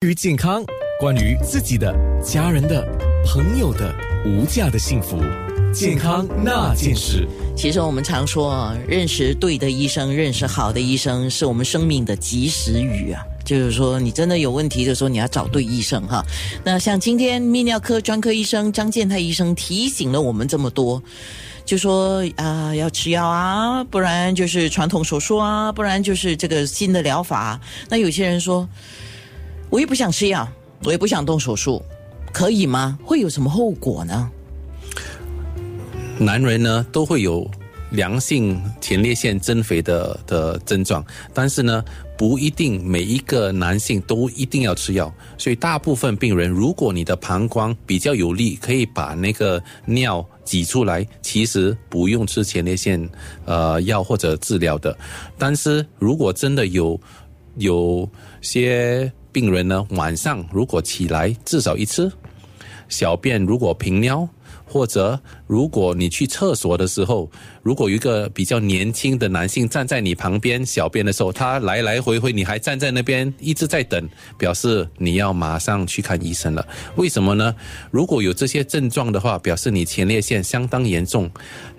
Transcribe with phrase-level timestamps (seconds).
[0.00, 0.64] 关于健康，
[1.00, 1.92] 关于自己的、
[2.22, 2.86] 家人的、
[3.26, 3.92] 朋友的
[4.24, 5.18] 无价的幸福，
[5.74, 7.26] 健康那件事。
[7.56, 13.24] 其实我们常说，认识对的医生，认识好的医生，是我们生命的及时雨啊。
[13.44, 16.24] 就是说，你真的有问题的时候，你要找对医生哈。
[16.62, 21.02] 那像今天泌尿科专科医生张建泰医生提醒了我们这么多，
[21.64, 27.60] 就说啊，要吃药啊，不然就是传统手术啊，不然就是这个新的疗法。
[27.88, 28.68] 那有些人说。
[29.70, 30.48] 我也不想吃药，
[30.84, 31.82] 我也不想动手术，
[32.32, 32.98] 可以吗？
[33.04, 34.30] 会有什么后果呢？
[36.18, 37.48] 男人呢都会有
[37.90, 41.84] 良性前列腺增肥的的症状，但是呢
[42.16, 53.08] 不一定每一个男性都一定要吃药，所以大部分病人，如果你的膀胱比较有力，可以把那个尿挤出来，其实不用吃前列腺
[53.44, 54.96] 呃药或者治疗的。
[55.36, 57.00] 但是如果真的有
[57.58, 58.08] 有
[58.40, 59.10] 些
[59.40, 62.10] 病人呢，晚上如果起来至少一次，
[62.88, 64.28] 小便如果频尿。
[64.64, 67.30] 或者，如果你去厕所的时候，
[67.62, 76.66] 如果一个比较年轻的男性站在你旁边小便的时候，他来来回回，你还站在那边一直在等，表示你要马上去看医生了。
[76.96, 77.54] 为什么呢？
[77.90, 81.30] 如果有这些症状的话，表示你前列腺相当严重，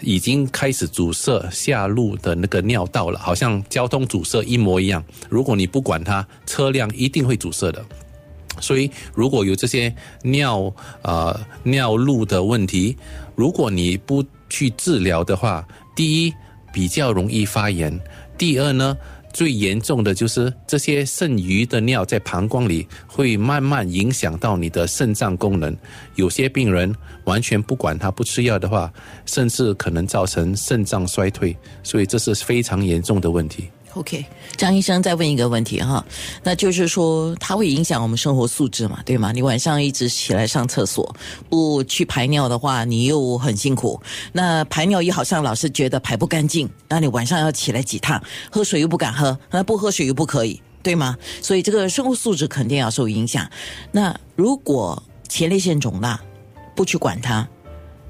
[0.00, 5.04] 已经开始阻塞下路的那个尿道了，好像交通阻塞一模一样。
[5.28, 7.84] 如果你不管它，车辆一定会阻塞的。
[8.60, 12.96] 所以，如果有这些尿啊尿路的问题，
[13.34, 16.32] 如果你不去治疗的话，第一
[16.72, 17.98] 比较容易发炎，
[18.36, 18.96] 第二呢，
[19.32, 25.76] 最严重的就是这些剩余的尿在膀胱里会慢慢影响到你的肾脏功能。
[26.14, 28.92] 有些病人完全不管他不吃药的话，
[29.26, 33.68] 甚至可能造成肾脏衰退，所以这是非常严重的问题。
[33.96, 34.26] OK，
[34.58, 36.04] 张医生再问一个问题哈，
[36.42, 39.32] 那就是说它会影响我们生活素质嘛，对吗？
[39.32, 41.16] 你晚上一直起来上厕所，
[41.48, 43.98] 不去排尿的话，你又很辛苦。
[44.32, 51.16] 那排尿又好像老是觉得排不干净，那你晚上要起来几趟，喝水又不敢喝，那不喝水又不可以，对吗？
[51.40, 53.48] 所以这个生活素质肯定要受影响。
[53.92, 56.20] 那如果前列腺肿大，
[56.74, 57.48] 不去管它。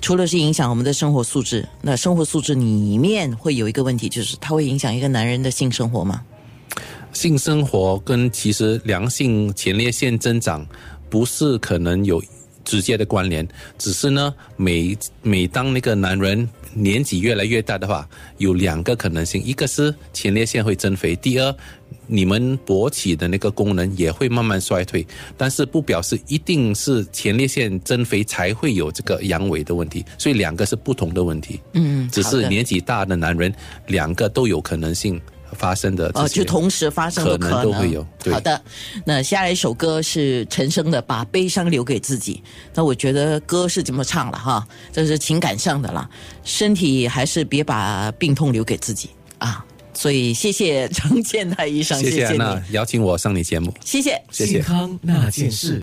[0.00, 6.22] 除了是影响我们的生活素质，那生活素质里面会有一个问题，就是它会影响一个男人的性生活吗？
[7.12, 10.66] 性生活跟其实良性前列腺增长
[11.08, 12.22] 不是可能有
[12.64, 13.46] 直接的关联，
[13.78, 18.08] 只是呢，每每当那个男人年纪越来越大的话，
[18.38, 21.54] 有两个可能性，一个是前列腺会增肥，第二。
[22.06, 25.04] 你们勃起的那个功能也会慢慢衰退，
[25.36, 31.60] 但是不表示一定是前列腺增肥才会有这个阳痿的问题，所以两个是不同的问题。
[31.72, 33.52] 嗯，只是年纪大的男人，
[33.86, 35.20] 两个都有可能性
[35.56, 36.10] 发生的。
[36.14, 38.06] 哦，就同时发生的可能都会有。
[38.30, 38.60] 好的，
[39.04, 42.42] 那下来一首歌是陈升的《把悲伤留给自己》，
[42.74, 46.08] 那我觉得歌是这么唱了哈，这是情感上的了，
[46.44, 49.64] 身体还是别把病痛留给自己啊。
[49.92, 52.40] 所以，谢谢张健泰医生，谢谢你
[52.70, 54.52] 邀请我上你节目，谢谢，谢谢。
[54.54, 55.78] 健康那件事。